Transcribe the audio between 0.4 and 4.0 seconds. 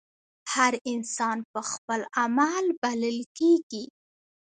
هر انسان پۀ خپل عمل بللے کيږي